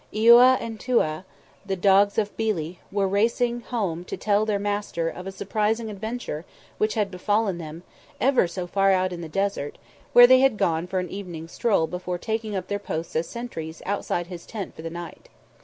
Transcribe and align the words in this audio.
Iouaa 0.11 0.57
and 0.59 0.79
Touaa, 0.79 1.25
the 1.63 1.75
dogs 1.75 2.17
of 2.17 2.35
Billi, 2.35 2.79
were 2.91 3.07
racing 3.07 3.59
home 3.61 4.03
to 4.05 4.17
tell 4.17 4.47
their 4.47 4.57
master 4.57 5.07
of 5.07 5.27
a 5.27 5.31
surprising 5.31 5.91
adventure 5.91 6.43
which 6.79 6.95
had 6.95 7.11
befallen 7.11 7.59
them, 7.59 7.83
ever 8.19 8.47
so 8.47 8.65
far 8.65 8.93
out 8.93 9.13
in 9.13 9.21
the 9.21 9.29
desert, 9.29 9.77
where 10.13 10.25
they 10.25 10.39
had 10.39 10.57
gone 10.57 10.87
for 10.87 10.97
an 10.97 11.11
evening 11.11 11.47
stroll 11.47 11.85
before 11.85 12.17
taking 12.17 12.55
up 12.55 12.67
their 12.67 12.79
posts 12.79 13.15
as 13.15 13.27
sentries 13.29 13.83
outside 13.85 14.25
his 14.25 14.47
tent 14.47 14.75
for 14.75 14.81
the 14.81 14.89
night. 14.89 15.29